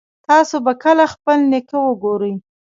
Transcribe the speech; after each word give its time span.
تاسو 0.27 0.55
به 0.65 0.73
کله 0.83 1.05
خپل 1.13 1.37
نیکه 1.51 1.77
وګورئ 1.85 2.33